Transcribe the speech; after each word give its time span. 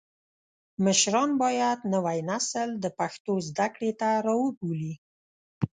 مشران 0.85 1.29
باید 1.41 1.79
نوی 1.93 2.19
نسل 2.29 2.69
د 2.83 2.85
پښتو 2.99 3.33
زده 3.47 3.67
کړې 3.75 3.91
ته 3.99 4.09
راوبولي. 4.27 4.93